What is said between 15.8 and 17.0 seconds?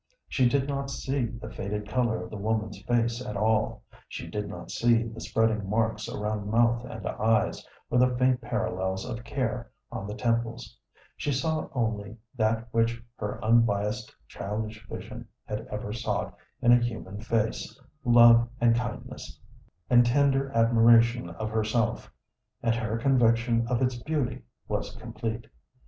sought in a